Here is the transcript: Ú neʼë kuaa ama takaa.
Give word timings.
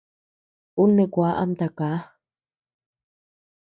Ú 0.81 0.83
neʼë 0.95 1.11
kuaa 1.13 1.33
ama 1.41 1.55
takaa. 1.59 1.97